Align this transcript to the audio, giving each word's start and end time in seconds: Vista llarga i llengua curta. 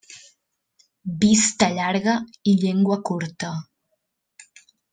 Vista 1.23 1.67
llarga 1.75 2.15
i 2.53 2.55
llengua 2.65 2.99
curta. 3.11 3.53